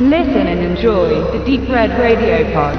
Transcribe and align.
Listen 0.00 0.46
and 0.46 0.60
enjoy 0.60 1.08
the 1.36 1.44
Deep 1.44 1.68
Red 1.68 1.90
Radio 1.98 2.44
Pod. 2.52 2.78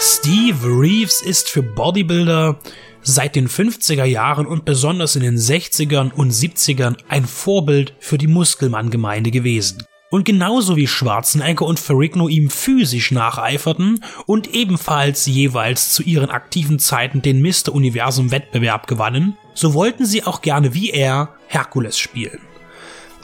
Steve 0.00 0.56
Reeves 0.64 1.22
ist 1.22 1.48
für 1.48 1.62
Bodybuilder 1.62 2.58
seit 3.06 3.36
den 3.36 3.48
50er 3.48 4.04
Jahren 4.04 4.46
und 4.46 4.64
besonders 4.64 5.14
in 5.14 5.22
den 5.22 5.36
60ern 5.36 6.12
und 6.12 6.32
70ern 6.32 6.96
ein 7.08 7.24
Vorbild 7.24 7.94
für 8.00 8.18
die 8.18 8.26
Muskelmann-Gemeinde 8.26 9.30
gewesen. 9.30 9.84
Und 10.10 10.24
genauso 10.24 10.76
wie 10.76 10.86
Schwarzenegger 10.86 11.66
und 11.66 11.78
Ferrigno 11.78 12.28
ihm 12.28 12.50
physisch 12.50 13.12
nacheiferten 13.12 14.04
und 14.26 14.54
ebenfalls 14.54 15.26
jeweils 15.26 15.92
zu 15.92 16.02
ihren 16.02 16.30
aktiven 16.30 16.78
Zeiten 16.78 17.22
den 17.22 17.42
Mr. 17.42 17.72
Universum 17.72 18.30
Wettbewerb 18.30 18.86
gewannen, 18.86 19.36
so 19.54 19.74
wollten 19.74 20.04
sie 20.04 20.24
auch 20.24 20.42
gerne 20.42 20.74
wie 20.74 20.90
er 20.90 21.34
Herkules 21.48 21.98
spielen 21.98 22.40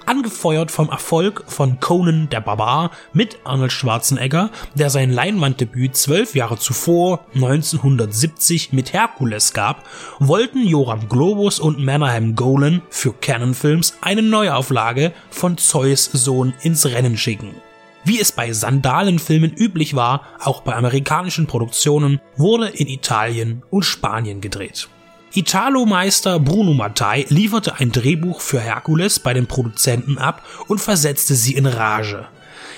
angefeuert 0.07 0.71
vom 0.71 0.89
Erfolg 0.89 1.45
von 1.47 1.81
Conan 1.81 2.29
der 2.29 2.41
Barbar 2.41 2.91
mit 3.13 3.39
Arnold 3.45 3.73
Schwarzenegger, 3.73 4.51
der 4.75 4.91
sein 4.91 5.11
Leinwanddebüt 5.11 5.97
zwölf 5.97 6.35
Jahre 6.35 6.59
zuvor, 6.59 7.27
1970, 7.35 8.73
mit 8.73 8.93
Herkules 8.93 9.53
gab, 9.53 9.85
wollten 10.19 10.67
Joram 10.67 11.09
Globus 11.09 11.61
und 11.61 11.79
Manahem 11.79 12.37
Golan 12.37 12.83
für 12.91 13.13
Canon 13.13 13.55
Films 13.55 13.97
eine 14.01 14.23
Neuauflage 14.23 15.13
von 15.31 15.59
Zeus 15.59 16.05
Sohn 16.05 16.55
ins 16.63 16.87
Rennen 16.87 17.17
schicken. 17.17 17.55
Wie 18.05 18.21
es 18.21 18.33
bei 18.33 18.53
Sandalenfilmen 18.53 19.53
üblich 19.53 19.95
war, 19.95 20.27
auch 20.41 20.63
bei 20.63 20.75
amerikanischen 20.75 21.47
Produktionen, 21.47 22.21
wurde 22.37 22.69
in 22.69 22.89
Italien 22.89 23.63
und 23.71 23.85
Spanien 23.85 24.41
gedreht. 24.41 24.89
Italo-Meister 25.35 26.39
Bruno 26.41 26.75
Mattei 26.75 27.25
lieferte 27.31 27.79
ein 27.79 27.91
Drehbuch 27.91 28.43
für 28.43 28.61
Herkules 28.61 29.19
bei 29.19 29.33
den 29.33 29.47
Produzenten 29.47 30.19
ab 30.19 30.43
und 30.69 30.79
versetzte 30.79 31.35
sie 31.35 31.55
in 31.55 31.65
Rage. 31.65 32.27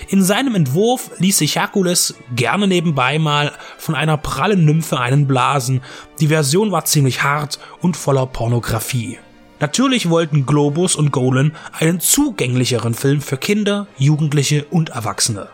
In 0.07 0.23
seinem 0.23 0.55
Entwurf 0.55 1.11
ließ 1.17 1.39
sich 1.39 1.57
Herkules 1.57 2.15
gerne 2.33 2.67
nebenbei 2.67 3.19
mal 3.19 3.51
von 3.77 3.93
einer 3.93 4.15
prallen 4.15 4.63
Nymphe 4.63 4.97
einen 4.97 5.27
blasen. 5.27 5.81
Die 6.21 6.27
Version 6.27 6.71
war 6.71 6.85
ziemlich 6.85 7.23
hart 7.23 7.59
und 7.81 7.97
voller 7.97 8.25
Pornografie. 8.25 9.17
Natürlich 9.59 10.09
wollten 10.09 10.45
Globus 10.45 10.95
und 10.95 11.11
Golan 11.11 11.53
einen 11.77 11.99
zugänglicheren 11.99 12.93
Film 12.93 13.19
für 13.19 13.37
Kinder, 13.37 13.87
Jugendliche 13.97 14.65
und 14.69 14.91
Erwachsene. 14.91 15.49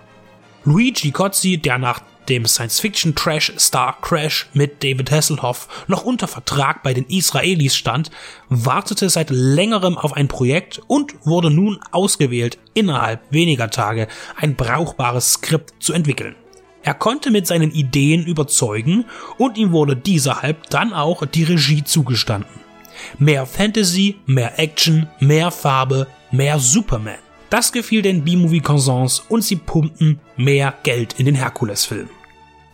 Luigi 0.66 1.12
Cozzi, 1.12 1.58
der 1.58 1.80
nach 1.80 2.02
dem 2.30 2.46
Science-Fiction-Trash-Star 2.46 3.98
Crash 4.02 4.48
mit 4.54 4.84
David 4.84 5.12
Hasselhoff 5.12 5.68
noch 5.88 6.04
unter 6.04 6.28
Vertrag 6.28 6.84
bei 6.84 6.94
den 6.94 7.06
Israelis 7.06 7.76
stand, 7.76 8.12
wartete 8.50 9.10
seit 9.10 9.30
längerem 9.30 9.98
auf 9.98 10.14
ein 10.14 10.28
Projekt 10.28 10.82
und 10.88 11.14
wurde 11.26 11.52
nun 11.52 11.80
ausgewählt, 11.92 12.58
innerhalb 12.74 13.22
weniger 13.32 13.70
Tage 13.70 14.08
ein 14.36 14.56
brauchbares 14.56 15.34
Skript 15.34 15.74
zu 15.80 15.94
entwickeln. 15.94 16.36
Er 16.84 16.94
konnte 16.96 17.30
mit 17.30 17.46
seinen 17.46 17.72
Ideen 17.72 18.26
überzeugen 18.26 19.06
und 19.38 19.58
ihm 19.58 19.72
wurde 19.72 19.96
dieserhalb 19.96 20.70
dann 20.70 20.94
auch 20.94 21.26
die 21.26 21.44
Regie 21.44 21.84
zugestanden. 21.84 22.60
Mehr 23.20 23.46
Fantasy, 23.46 24.18
mehr 24.26 24.58
Action, 24.60 25.08
mehr 25.20 25.52
Farbe, 25.52 26.08
mehr 26.32 26.60
Superman. 26.60 27.20
Das 27.52 27.74
gefiel 27.74 28.02
den 28.02 28.24
B-Movie-Consens 28.24 29.26
und 29.28 29.44
sie 29.44 29.58
pumpten 29.58 30.22
mehr 30.38 30.74
Geld 30.84 31.20
in 31.20 31.26
den 31.26 31.36
Herkules-Film. 31.36 32.10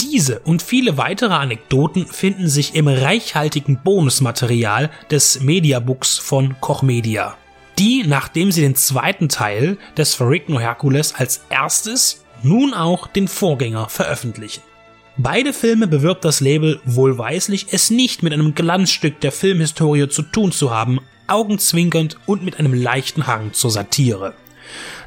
Diese 0.01 0.39
und 0.41 0.61
viele 0.61 0.97
weitere 0.99 1.33
Anekdoten 1.33 2.05
finden 2.05 2.47
sich 2.47 2.75
im 2.75 2.87
reichhaltigen 2.87 3.81
Bonusmaterial 3.83 4.91
des 5.09 5.39
Mediabooks 5.39 6.19
von 6.19 6.61
Koch 6.61 6.83
Media, 6.83 7.35
die, 7.79 8.03
nachdem 8.05 8.51
sie 8.51 8.61
den 8.61 8.75
zweiten 8.75 9.29
Teil 9.29 9.79
des 9.97 10.13
Ferrigno 10.13 10.59
Hercules 10.59 11.15
als 11.15 11.41
erstes, 11.49 12.23
nun 12.43 12.75
auch 12.75 13.07
den 13.07 13.27
Vorgänger 13.27 13.89
veröffentlichen. 13.89 14.61
Beide 15.17 15.53
Filme 15.53 15.87
bewirbt 15.87 16.23
das 16.23 16.39
Label 16.39 16.79
wohlweislich, 16.85 17.65
es 17.71 17.89
nicht 17.89 18.21
mit 18.21 18.31
einem 18.31 18.53
Glanzstück 18.53 19.21
der 19.21 19.31
Filmhistorie 19.31 20.07
zu 20.07 20.21
tun 20.21 20.51
zu 20.51 20.69
haben, 20.69 20.99
augenzwinkernd 21.25 22.19
und 22.27 22.43
mit 22.43 22.59
einem 22.59 22.75
leichten 22.75 23.25
Hang 23.25 23.53
zur 23.53 23.71
Satire. 23.71 24.35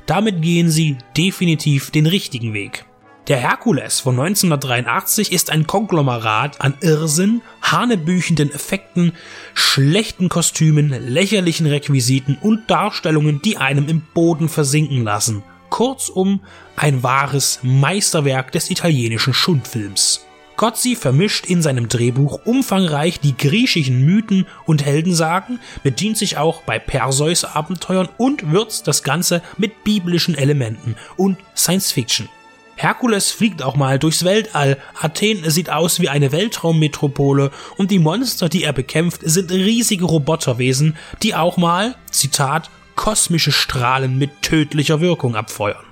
Damit 0.07 0.43
gehen 0.43 0.71
sie 0.71 0.99
definitiv 1.17 1.91
den 1.91 2.07
richtigen 2.07 2.53
Weg. 2.53 2.85
Der 3.29 3.37
Herkules 3.37 4.01
von 4.01 4.19
1983 4.19 5.31
ist 5.31 5.51
ein 5.51 5.67
Konglomerat 5.67 6.61
an 6.61 6.75
Irrsinn, 6.81 7.43
hanebüchenden 7.63 8.51
Effekten, 8.51 9.13
schlechten 9.55 10.29
Kostümen, 10.29 10.89
lächerlichen 11.09 11.67
Requisiten 11.67 12.39
und 12.41 12.69
Darstellungen, 12.69 13.41
die 13.41 13.57
einem 13.57 13.89
im 13.89 14.03
Boden 14.15 14.49
versinken 14.49 15.05
lassen. 15.05 15.45
Kurzum, 15.69 16.41
ein 16.75 17.05
wahres 17.05 17.61
Meisterwerk 17.63 18.51
des 18.51 18.69
italienischen 18.71 19.33
Schundfilms. 19.33 20.27
Cozzi 20.61 20.95
vermischt 20.95 21.47
in 21.47 21.63
seinem 21.63 21.89
Drehbuch 21.89 22.41
umfangreich 22.45 23.19
die 23.19 23.35
griechischen 23.35 24.05
Mythen 24.05 24.47
und 24.67 24.85
Heldensagen, 24.85 25.59
bedient 25.83 26.19
sich 26.19 26.37
auch 26.37 26.61
bei 26.65 26.79
Perseus-Abenteuern 26.79 28.11
und 28.19 28.53
würzt 28.53 28.87
das 28.87 29.03
Ganze 29.03 29.41
mit 29.57 29.85
biblischen 29.85 30.35
Elementen 30.35 30.97
und 31.17 31.39
Science 31.57 31.93
Fiction. 31.93 32.29
Herkules 32.77 33.31
fliegt 33.31 33.63
auch 33.63 33.75
mal 33.75 33.99
durchs 33.99 34.23
Weltall, 34.23 34.77
Athen 35.01 35.49
sieht 35.49 35.71
aus 35.71 35.99
wie 35.99 36.11
eine 36.11 36.31
Weltraummetropole 36.31 37.53
und 37.79 37.91
die 37.91 37.99
Monster, 37.99 38.51
die 38.51 38.63
er 38.63 38.75
bekämpft, 38.75 39.23
sind 39.25 39.51
riesige 39.51 40.05
Roboterwesen, 40.05 40.95
die 41.23 41.35
auch 41.35 41.57
mal, 41.57 41.95
Zitat, 42.11 42.69
kosmische 42.97 43.51
Strahlen 43.53 44.19
mit 44.19 44.43
tödlicher 44.43 45.01
Wirkung 45.01 45.37
abfeuern. 45.37 45.87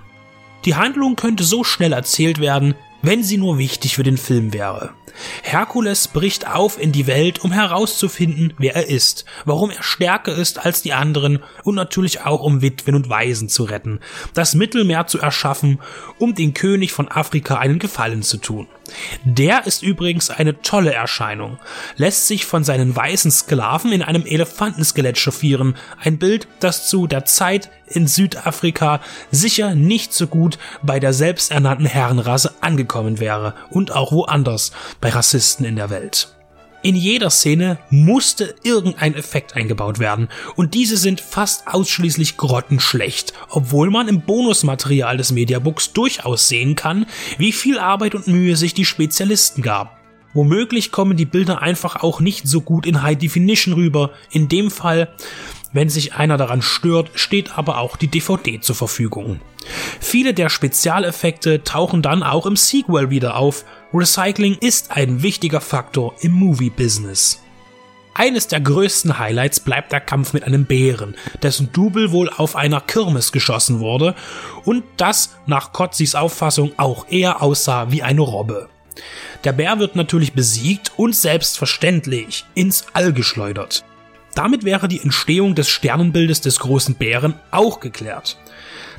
Die 0.66 0.74
Handlung 0.74 1.16
könnte 1.16 1.44
so 1.44 1.64
schnell 1.64 1.94
erzählt 1.94 2.38
werden, 2.38 2.74
wenn 3.02 3.22
sie 3.22 3.38
nur 3.38 3.58
wichtig 3.58 3.96
für 3.96 4.02
den 4.02 4.16
Film 4.18 4.52
wäre. 4.52 4.90
Herkules 5.42 6.08
bricht 6.08 6.48
auf 6.48 6.80
in 6.80 6.92
die 6.92 7.06
Welt, 7.06 7.44
um 7.44 7.52
herauszufinden, 7.52 8.52
wer 8.58 8.76
er 8.76 8.88
ist, 8.88 9.24
warum 9.44 9.70
er 9.70 9.82
stärker 9.82 10.34
ist 10.34 10.64
als 10.64 10.82
die 10.82 10.92
anderen 10.92 11.42
und 11.64 11.74
natürlich 11.74 12.20
auch 12.20 12.40
um 12.40 12.62
Witwen 12.62 12.94
und 12.94 13.08
Waisen 13.08 13.48
zu 13.48 13.64
retten, 13.64 14.00
das 14.34 14.54
Mittelmeer 14.54 15.06
zu 15.06 15.18
erschaffen, 15.18 15.80
um 16.18 16.34
den 16.34 16.54
König 16.54 16.92
von 16.92 17.08
Afrika 17.08 17.58
einen 17.58 17.78
Gefallen 17.78 18.22
zu 18.22 18.38
tun. 18.38 18.68
Der 19.24 19.66
ist 19.66 19.82
übrigens 19.82 20.30
eine 20.30 20.60
tolle 20.62 20.92
Erscheinung, 20.92 21.58
lässt 21.96 22.26
sich 22.26 22.46
von 22.46 22.64
seinen 22.64 22.94
weißen 22.94 23.30
Sklaven 23.30 23.92
in 23.92 24.02
einem 24.02 24.24
Elefantenskelett 24.24 25.18
chauffieren, 25.18 25.76
ein 26.00 26.18
Bild, 26.18 26.48
das 26.60 26.88
zu 26.88 27.06
der 27.06 27.24
Zeit 27.24 27.70
in 27.86 28.06
Südafrika 28.06 29.00
sicher 29.30 29.74
nicht 29.74 30.12
so 30.12 30.26
gut 30.26 30.58
bei 30.82 31.00
der 31.00 31.12
selbsternannten 31.12 31.86
Herrenrasse 31.86 32.54
angekommen 32.60 33.18
wäre. 33.20 33.54
Und 33.70 33.92
auch 33.92 34.12
woanders 34.12 34.72
bei 35.00 35.08
Rassisten 35.08 35.64
in 35.64 35.76
der 35.76 35.90
Welt. 35.90 36.37
In 36.80 36.94
jeder 36.94 37.30
Szene 37.30 37.78
musste 37.90 38.54
irgendein 38.62 39.14
Effekt 39.14 39.56
eingebaut 39.56 39.98
werden 39.98 40.28
und 40.54 40.74
diese 40.74 40.96
sind 40.96 41.20
fast 41.20 41.66
ausschließlich 41.66 42.36
grottenschlecht, 42.36 43.32
obwohl 43.48 43.90
man 43.90 44.06
im 44.06 44.20
Bonusmaterial 44.20 45.16
des 45.16 45.32
Mediabooks 45.32 45.92
durchaus 45.92 46.46
sehen 46.46 46.76
kann, 46.76 47.06
wie 47.36 47.50
viel 47.50 47.80
Arbeit 47.80 48.14
und 48.14 48.28
Mühe 48.28 48.54
sich 48.54 48.74
die 48.74 48.84
Spezialisten 48.84 49.60
gaben. 49.60 49.90
Womöglich 50.34 50.92
kommen 50.92 51.16
die 51.16 51.24
Bilder 51.24 51.62
einfach 51.62 51.96
auch 51.96 52.20
nicht 52.20 52.46
so 52.46 52.60
gut 52.60 52.86
in 52.86 53.02
High 53.02 53.18
Definition 53.18 53.74
rüber. 53.74 54.12
In 54.30 54.48
dem 54.48 54.70
Fall 54.70 55.08
wenn 55.78 55.88
sich 55.88 56.14
einer 56.14 56.36
daran 56.36 56.60
stört, 56.60 57.12
steht 57.14 57.56
aber 57.56 57.78
auch 57.78 57.96
die 57.96 58.08
DVD 58.08 58.60
zur 58.60 58.74
Verfügung. 58.74 59.38
Viele 60.00 60.34
der 60.34 60.48
Spezialeffekte 60.48 61.62
tauchen 61.62 62.02
dann 62.02 62.24
auch 62.24 62.46
im 62.46 62.56
Sequel 62.56 63.10
wieder 63.10 63.36
auf. 63.36 63.64
Recycling 63.94 64.56
ist 64.60 64.90
ein 64.90 65.22
wichtiger 65.22 65.60
Faktor 65.60 66.16
im 66.20 66.32
Movie-Business. 66.32 67.44
Eines 68.12 68.48
der 68.48 68.58
größten 68.58 69.20
Highlights 69.20 69.60
bleibt 69.60 69.92
der 69.92 70.00
Kampf 70.00 70.32
mit 70.32 70.42
einem 70.42 70.64
Bären, 70.64 71.14
dessen 71.44 71.70
Double 71.72 72.10
wohl 72.10 72.28
auf 72.28 72.56
einer 72.56 72.80
Kirmes 72.80 73.30
geschossen 73.30 73.78
wurde 73.78 74.16
und 74.64 74.82
das 74.96 75.36
nach 75.46 75.72
Kotzis 75.72 76.16
Auffassung 76.16 76.72
auch 76.76 77.06
eher 77.08 77.40
aussah 77.40 77.92
wie 77.92 78.02
eine 78.02 78.22
Robbe. 78.22 78.68
Der 79.44 79.52
Bär 79.52 79.78
wird 79.78 79.94
natürlich 79.94 80.32
besiegt 80.32 80.90
und 80.96 81.14
selbstverständlich 81.14 82.46
ins 82.54 82.84
All 82.94 83.12
geschleudert. 83.12 83.84
Damit 84.38 84.62
wäre 84.62 84.86
die 84.86 85.00
Entstehung 85.00 85.56
des 85.56 85.68
Sternenbildes 85.68 86.40
des 86.40 86.60
großen 86.60 86.94
Bären 86.94 87.34
auch 87.50 87.80
geklärt. 87.80 88.38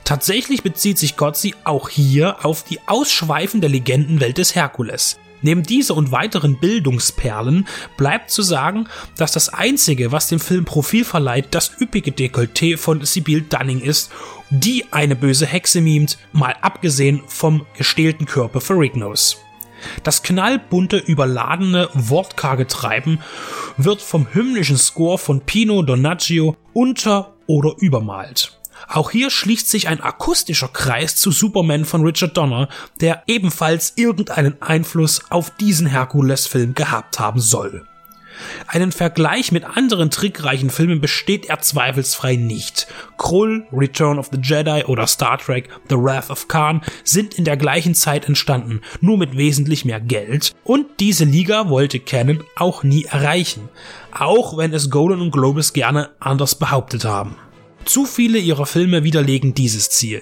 Tatsächlich 0.04 0.64
bezieht 0.64 0.98
sich 0.98 1.16
Gotzi 1.16 1.56
auch 1.64 1.88
hier 1.88 2.44
auf 2.46 2.66
die 2.66 2.82
ausschweifende 2.88 3.70
Legendenwelt 3.70 4.38
des 4.38 4.54
Herkules. 4.54 5.18
Neben 5.42 5.64
dieser 5.64 5.96
und 5.96 6.12
weiteren 6.12 6.60
Bildungsperlen 6.60 7.70
bleibt 7.96 8.32
zu 8.32 8.42
sagen, 8.42 8.90
dass 9.16 9.32
das 9.32 9.48
einzige, 9.48 10.12
was 10.12 10.28
dem 10.28 10.42
Film 10.42 10.66
Profil 10.66 11.06
verleiht, 11.06 11.48
das 11.52 11.72
üppige 11.80 12.12
Dekolleté 12.12 12.76
von 12.76 13.06
Sibyl 13.06 13.40
Dunning 13.40 13.80
ist, 13.80 14.12
die 14.50 14.92
eine 14.92 15.16
böse 15.16 15.46
Hexe 15.46 15.80
mimt, 15.80 16.18
mal 16.34 16.58
abgesehen 16.60 17.22
vom 17.28 17.66
gestählten 17.78 18.26
Körper 18.26 18.60
Ferrignos. 18.60 19.38
Das 20.04 20.24
knallbunte, 20.24 20.98
überladene, 20.98 21.90
wortkarge 21.94 22.68
Treiben 22.68 23.20
wird 23.78 24.02
vom 24.02 24.28
hymnischen 24.34 24.78
Score 24.78 25.18
von 25.18 25.42
Pino 25.42 25.82
Donaggio 25.82 26.56
unter- 26.74 27.34
oder 27.48 27.74
übermalt. 27.80 28.60
Auch 28.88 29.12
hier 29.12 29.30
schließt 29.30 29.70
sich 29.70 29.88
ein 29.88 30.02
akustischer 30.02 30.70
Kreis 30.70 31.16
zu 31.16 31.32
Superman 31.32 31.86
von 31.86 32.04
Richard 32.06 32.38
Donner, 32.38 32.70
der 33.02 33.24
ebenfalls 33.28 33.94
irgendeinen 33.98 34.62
Einfluss 34.62 35.30
auf 35.30 35.52
diesen 35.58 35.88
Herkules-Film 35.88 36.76
gehabt 36.76 37.20
haben 37.20 37.40
soll. 37.40 37.89
Einen 38.68 38.92
Vergleich 38.92 39.52
mit 39.52 39.64
anderen 39.64 40.10
trickreichen 40.10 40.70
Filmen 40.70 41.02
besteht 41.02 41.48
er 41.48 41.60
zweifelsfrei 41.60 42.36
nicht. 42.36 42.88
Krull, 43.18 43.66
Return 43.72 44.20
of 44.20 44.30
the 44.32 44.40
Jedi 44.42 44.86
oder 44.86 45.08
Star 45.08 45.38
Trek 45.38 45.70
The 45.90 45.96
Wrath 45.96 46.30
of 46.30 46.48
Khan 46.48 46.82
sind 47.04 47.34
in 47.34 47.46
der 47.46 47.58
gleichen 47.58 47.96
Zeit 47.96 48.28
entstanden, 48.28 48.82
nur 49.02 49.18
mit 49.18 49.36
wesentlich 49.36 49.86
mehr 49.86 50.00
Geld. 50.00 50.54
Und 50.64 50.86
diese 51.00 51.26
Liga 51.26 51.70
wollte 51.70 52.00
Canon 52.00 52.44
auch 52.56 52.84
nie 52.84 53.06
erreichen, 53.06 53.70
auch 54.12 54.58
wenn 54.58 54.74
es 54.74 54.90
Golden 54.90 55.22
und 55.22 55.32
Globus 55.32 55.74
gerne 55.74 56.12
anders 56.20 56.56
behauptet 56.56 57.06
haben. 57.06 57.36
Zu 57.86 58.06
viele 58.06 58.38
ihrer 58.38 58.66
Filme 58.66 59.04
widerlegen 59.04 59.54
dieses 59.54 59.90
Ziel. 59.90 60.22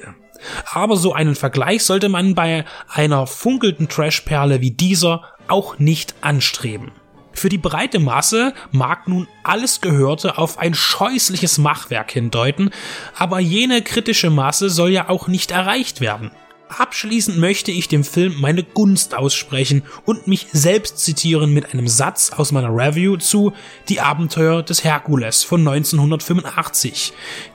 Aber 0.72 0.98
so 0.98 1.14
einen 1.14 1.36
Vergleich 1.36 1.84
sollte 1.84 2.10
man 2.10 2.36
bei 2.36 2.66
einer 2.88 3.28
funkelnden 3.28 3.90
Trashperle 3.90 4.62
wie 4.62 4.72
dieser 4.72 5.24
auch 5.48 5.80
nicht 5.80 6.16
anstreben. 6.22 6.92
Für 7.38 7.50
die 7.50 7.60
breite 7.60 8.00
Masse 8.00 8.56
mag 8.72 9.08
nun 9.08 9.28
alles 9.44 9.80
Gehörte 9.80 10.40
auf 10.40 10.58
ein 10.58 10.74
scheußliches 10.74 11.60
Machwerk 11.60 12.10
hindeuten, 12.10 12.72
aber 13.16 13.40
jene 13.40 13.84
kritische 13.84 14.32
Masse 14.32 14.72
soll 14.72 14.90
ja 14.90 15.08
auch 15.08 15.28
nicht 15.28 15.52
erreicht 15.52 16.02
werden. 16.02 16.32
Abschließend 16.68 17.38
möchte 17.38 17.72
ich 17.72 17.88
dem 17.88 18.04
Film 18.04 18.42
meine 18.42 18.64
Gunst 18.64 19.14
aussprechen 19.14 19.84
und 20.04 20.28
mich 20.28 20.48
selbst 20.52 20.98
zitieren 20.98 21.54
mit 21.54 21.72
einem 21.76 21.88
Satz 21.88 22.32
aus 22.36 22.52
meiner 22.52 22.76
Review 22.76 23.18
zu 23.18 23.54
Die 23.88 24.02
Abenteuer 24.02 24.64
des 24.64 24.84
Herkules 24.84 25.44
von 25.44 25.60
1985, 25.60 27.14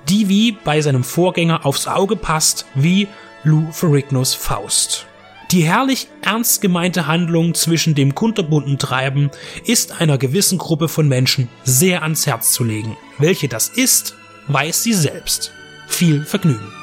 die 0.09 0.29
wie 0.29 0.53
bei 0.53 0.81
seinem 0.81 1.03
Vorgänger 1.03 1.67
aufs 1.67 1.89
Auge 1.89 2.15
passt 2.15 2.67
wie 2.77 3.09
Lou 3.43 3.73
Ferrignos 3.73 4.33
Faust. 4.33 5.09
Die 5.53 5.65
herrlich 5.65 6.09
ernst 6.23 6.63
gemeinte 6.63 7.07
Handlung 7.07 7.53
zwischen 7.53 7.95
dem 7.95 8.15
kunterbunten 8.15 8.79
Treiben 8.79 9.31
ist 9.67 10.01
einer 10.01 10.17
gewissen 10.17 10.57
Gruppe 10.57 10.89
von 10.89 11.09
Menschen 11.09 11.51
sehr 11.63 12.03
ans 12.03 12.27
Herz 12.27 12.53
zu 12.53 12.65
legen. 12.65 12.97
Welche 13.19 13.49
das 13.49 13.69
ist, 13.69 14.15
weiß 14.49 14.83
sie 14.83 14.95
selbst. 14.95 15.53
Viel 15.89 16.25
Vergnügen. 16.25 16.82